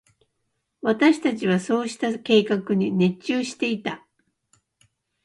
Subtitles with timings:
[0.81, 4.03] 私達はそうした計画に熱中していた。